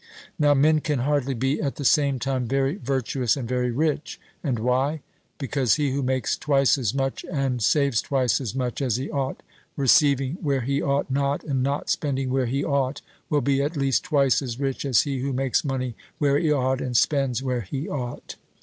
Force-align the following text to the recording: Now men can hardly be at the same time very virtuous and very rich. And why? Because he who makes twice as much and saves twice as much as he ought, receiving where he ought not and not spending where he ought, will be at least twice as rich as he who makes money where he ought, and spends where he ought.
Now 0.39 0.55
men 0.55 0.79
can 0.79 0.97
hardly 1.01 1.35
be 1.35 1.61
at 1.61 1.75
the 1.75 1.85
same 1.85 2.17
time 2.17 2.47
very 2.47 2.73
virtuous 2.77 3.37
and 3.37 3.47
very 3.47 3.69
rich. 3.69 4.19
And 4.43 4.57
why? 4.57 5.01
Because 5.37 5.75
he 5.75 5.91
who 5.91 6.01
makes 6.01 6.35
twice 6.35 6.75
as 6.75 6.91
much 6.95 7.23
and 7.31 7.61
saves 7.61 8.01
twice 8.01 8.41
as 8.41 8.55
much 8.55 8.81
as 8.81 8.95
he 8.95 9.11
ought, 9.11 9.43
receiving 9.77 10.39
where 10.41 10.61
he 10.61 10.81
ought 10.81 11.11
not 11.11 11.43
and 11.43 11.61
not 11.61 11.87
spending 11.91 12.31
where 12.31 12.47
he 12.47 12.63
ought, 12.65 13.03
will 13.29 13.41
be 13.41 13.61
at 13.61 13.77
least 13.77 14.03
twice 14.03 14.41
as 14.41 14.59
rich 14.59 14.85
as 14.85 15.03
he 15.03 15.19
who 15.19 15.33
makes 15.33 15.63
money 15.63 15.93
where 16.17 16.39
he 16.39 16.51
ought, 16.51 16.81
and 16.81 16.97
spends 16.97 17.43
where 17.43 17.61
he 17.61 17.87
ought. 17.87 18.37